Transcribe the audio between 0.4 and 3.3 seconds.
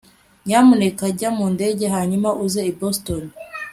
nyamuneka jya mu ndege hanyuma uze i boston